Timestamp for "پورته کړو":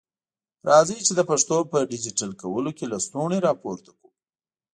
3.61-4.09